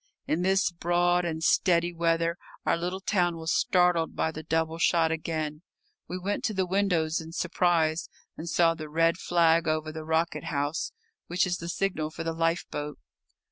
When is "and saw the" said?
8.35-8.89